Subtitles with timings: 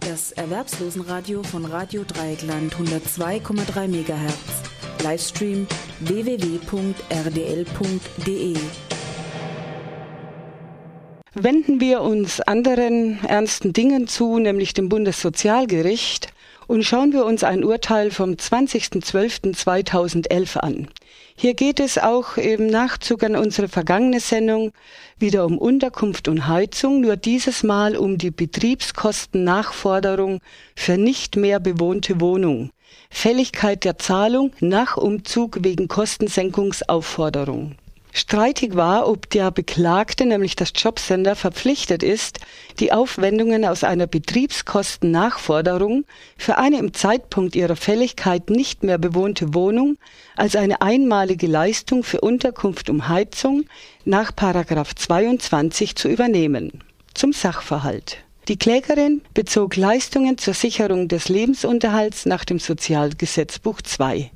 [0.00, 5.02] Das Erwerbslosenradio von Radio Dreieckland 102,3 MHz.
[5.02, 5.66] Livestream
[6.00, 6.94] www.rdl.de.
[11.34, 16.33] Wenden wir uns anderen ernsten Dingen zu, nämlich dem Bundessozialgericht,
[16.66, 20.88] und schauen wir uns ein Urteil vom 20.12.2011 an.
[21.36, 24.72] Hier geht es auch im Nachzug an unsere vergangene Sendung
[25.18, 30.38] wieder um Unterkunft und Heizung, nur dieses Mal um die Betriebskostennachforderung
[30.76, 32.70] für nicht mehr bewohnte Wohnung.
[33.10, 37.74] Fälligkeit der Zahlung nach Umzug wegen Kostensenkungsaufforderung.
[38.16, 42.38] Streitig war, ob der Beklagte, nämlich das Jobcenter, verpflichtet ist,
[42.78, 46.04] die Aufwendungen aus einer Betriebskostennachforderung
[46.38, 49.98] für eine im Zeitpunkt ihrer Fälligkeit nicht mehr bewohnte Wohnung
[50.36, 53.64] als eine einmalige Leistung für Unterkunft um Heizung
[54.04, 56.84] nach 22 zu übernehmen.
[57.14, 58.18] Zum Sachverhalt.
[58.46, 64.30] Die Klägerin bezog Leistungen zur Sicherung des Lebensunterhalts nach dem Sozialgesetzbuch II.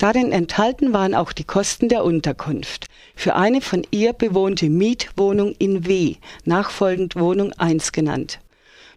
[0.00, 5.86] Darin enthalten waren auch die Kosten der Unterkunft für eine von ihr bewohnte Mietwohnung in
[5.86, 6.14] W,
[6.46, 8.40] nachfolgend Wohnung 1 genannt.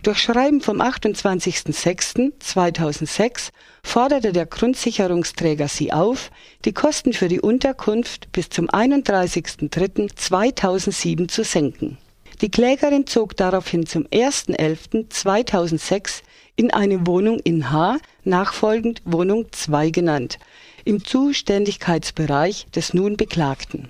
[0.03, 3.49] Durch Schreiben vom 28.06.2006
[3.83, 6.31] forderte der Grundsicherungsträger sie auf,
[6.63, 11.97] die Kosten für die Unterkunft bis zum 31.03.2007 zu senken.
[12.39, 16.21] Die Klägerin zog daraufhin zum 1.11.2006
[16.55, 20.37] in eine Wohnung in H, nachfolgend Wohnung 2 genannt,
[20.85, 23.89] im Zuständigkeitsbereich des nun Beklagten.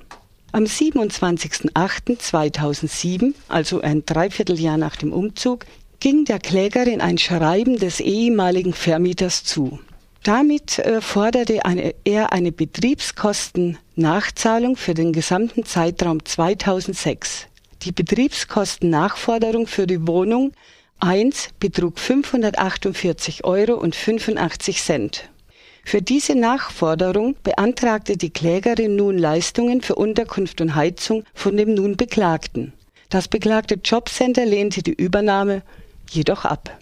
[0.52, 5.66] Am 27.08.2007, also ein Dreivierteljahr nach dem Umzug,
[6.00, 9.80] ging der Klägerin ein Schreiben des ehemaligen Vermieters zu.
[10.24, 17.48] Damit äh, forderte eine, er eine Betriebskostennachzahlung für den gesamten Zeitraum 2006.
[17.82, 20.54] Die Betriebskostennachforderung für die Wohnung
[21.04, 25.30] 1 betrug 548 Euro und 85 Cent.
[25.84, 31.98] Für diese Nachforderung beantragte die Klägerin nun Leistungen für Unterkunft und Heizung von dem nun
[31.98, 32.72] Beklagten.
[33.10, 35.62] Das beklagte Jobcenter lehnte die Übernahme
[36.10, 36.80] jedoch ab.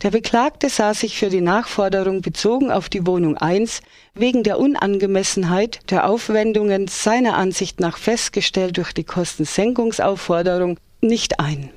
[0.00, 3.82] Der Beklagte sah sich für die Nachforderung bezogen auf die Wohnung 1
[4.14, 11.68] wegen der Unangemessenheit der Aufwendungen seiner Ansicht nach festgestellt durch die Kostensenkungsaufforderung nicht ein.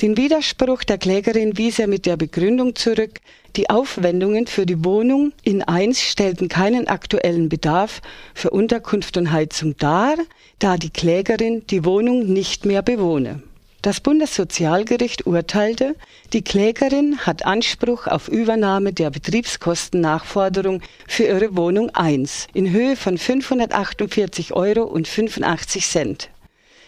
[0.00, 3.20] Den Widerspruch der Klägerin wies er mit der Begründung zurück,
[3.54, 8.02] die Aufwendungen für die Wohnung in 1 stellten keinen aktuellen Bedarf
[8.34, 10.16] für Unterkunft und Heizung dar,
[10.58, 13.42] da die Klägerin die Wohnung nicht mehr bewohne.
[13.82, 15.94] Das Bundessozialgericht urteilte,
[16.32, 23.16] die Klägerin hat Anspruch auf Übernahme der Betriebskostennachforderung für ihre Wohnung 1 in Höhe von
[23.16, 26.30] 548 Euro und 85 Cent.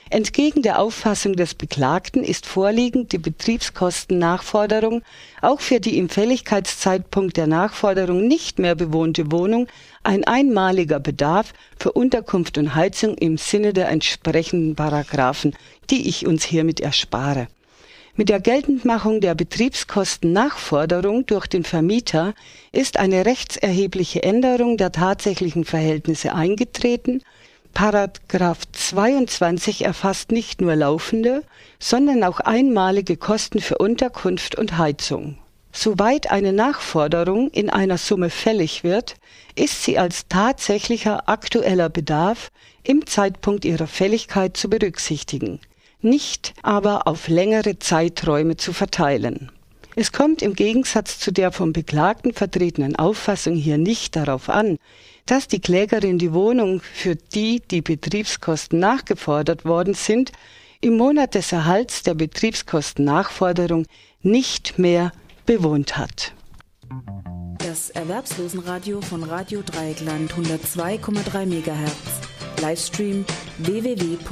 [0.08, 5.02] Entgegen der Auffassung des Beklagten ist vorliegend die Betriebskostennachforderung
[5.42, 9.66] auch für die im Fälligkeitszeitpunkt der Nachforderung nicht mehr bewohnte Wohnung
[10.04, 15.56] ein einmaliger Bedarf für Unterkunft und Heizung im Sinne der entsprechenden Paragraphen,
[15.90, 17.48] die ich uns hiermit erspare.
[18.14, 22.32] Mit der Geltendmachung der Betriebskostennachforderung durch den Vermieter
[22.70, 27.22] ist eine rechtserhebliche Änderung der tatsächlichen Verhältnisse eingetreten
[27.76, 31.42] Paragraph 22 erfasst nicht nur laufende,
[31.78, 35.36] sondern auch einmalige Kosten für Unterkunft und Heizung.
[35.72, 39.16] Soweit eine Nachforderung in einer Summe fällig wird,
[39.56, 42.48] ist sie als tatsächlicher aktueller Bedarf
[42.82, 45.60] im Zeitpunkt ihrer Fälligkeit zu berücksichtigen,
[46.00, 49.52] nicht aber auf längere Zeiträume zu verteilen.
[49.98, 54.76] Es kommt im Gegensatz zu der vom Beklagten vertretenen Auffassung hier nicht darauf an,
[55.24, 60.32] dass die Klägerin die Wohnung, für die die Betriebskosten nachgefordert worden sind,
[60.82, 63.86] im Monat des Erhalts der Betriebskostennachforderung
[64.20, 65.12] nicht mehr
[65.46, 66.34] bewohnt hat.
[67.66, 72.60] Das Erwerbslosenradio von Radio Dreieckland 102,3 MHz.
[72.60, 73.24] Livestream
[73.58, 74.26] www.rdl.de